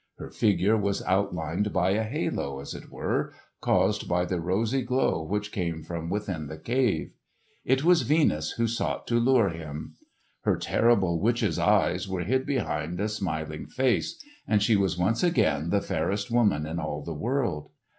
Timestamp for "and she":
14.47-14.75